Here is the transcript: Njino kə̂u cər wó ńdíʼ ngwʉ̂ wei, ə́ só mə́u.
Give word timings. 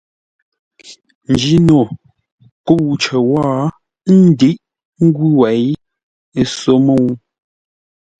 Njino 1.31 1.79
kə̂u 2.65 2.91
cər 3.01 3.21
wó 3.29 3.43
ńdíʼ 4.23 4.57
ngwʉ̂ 5.05 5.29
wei, 5.39 5.65
ə́ 6.39 6.45
só 6.57 6.73
mə́u. 6.85 7.07